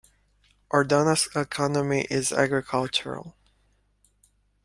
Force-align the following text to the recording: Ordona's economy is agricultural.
Ordona's 0.71 1.29
economy 1.35 2.07
is 2.09 2.31
agricultural. 2.33 3.35